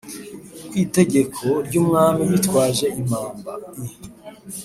[0.69, 3.51] kwitegeko ryumwami bitwaje impamba
[3.85, 3.87] i